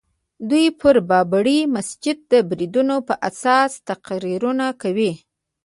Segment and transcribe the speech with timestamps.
[0.49, 5.11] دوی پر بابري مسجد د بریدونو په اساس تقریرونه کوي.